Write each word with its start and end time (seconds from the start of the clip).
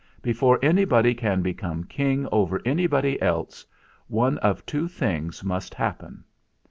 Before 0.23 0.57
anybody 0.63 1.13
can 1.13 1.43
become 1.43 1.83
king 1.83 2.27
over 2.31 2.59
anybody 2.65 3.21
else, 3.21 3.67
one 4.07 4.39
of 4.39 4.65
two 4.65 4.87
things 4.87 5.43
must 5.43 5.75
hap 5.75 5.99
pen. 5.99 6.23